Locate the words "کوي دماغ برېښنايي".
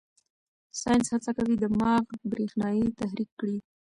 1.37-2.85